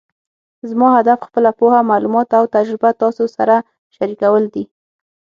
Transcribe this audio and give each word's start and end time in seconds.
زما 0.69 0.87
هدف 0.99 1.19
خپله 1.27 1.49
پوهه، 1.59 1.79
معلومات 1.91 2.29
او 2.37 2.43
تجربه 2.55 2.89
تاسو 3.01 3.23
سره 3.37 3.55
شریکول 3.95 4.43
دي 4.53 4.63